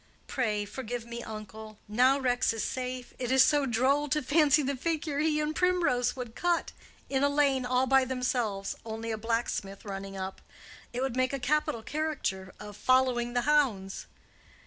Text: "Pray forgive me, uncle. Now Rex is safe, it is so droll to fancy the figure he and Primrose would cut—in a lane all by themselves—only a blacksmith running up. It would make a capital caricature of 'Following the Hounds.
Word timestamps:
"Pray 0.25 0.65
forgive 0.65 1.05
me, 1.05 1.21
uncle. 1.21 1.77
Now 1.87 2.17
Rex 2.17 2.53
is 2.53 2.63
safe, 2.63 3.13
it 3.19 3.31
is 3.31 3.43
so 3.43 3.67
droll 3.67 4.07
to 4.09 4.23
fancy 4.23 4.63
the 4.63 4.75
figure 4.75 5.19
he 5.19 5.39
and 5.39 5.55
Primrose 5.55 6.15
would 6.15 6.33
cut—in 6.33 7.23
a 7.23 7.29
lane 7.29 7.67
all 7.67 7.85
by 7.85 8.03
themselves—only 8.05 9.11
a 9.11 9.17
blacksmith 9.19 9.85
running 9.85 10.17
up. 10.17 10.41
It 10.91 11.01
would 11.03 11.15
make 11.15 11.33
a 11.33 11.39
capital 11.39 11.83
caricature 11.83 12.51
of 12.59 12.75
'Following 12.75 13.33
the 13.33 13.41
Hounds. 13.41 14.07